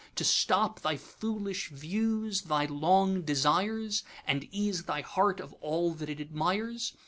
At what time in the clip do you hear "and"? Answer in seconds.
4.25-4.45